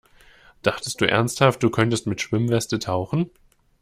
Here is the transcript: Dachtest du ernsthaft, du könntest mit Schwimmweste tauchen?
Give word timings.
Dachtest 0.63 0.99
du 0.99 1.07
ernsthaft, 1.07 1.61
du 1.61 1.69
könntest 1.69 2.07
mit 2.07 2.21
Schwimmweste 2.21 2.79
tauchen? 2.79 3.29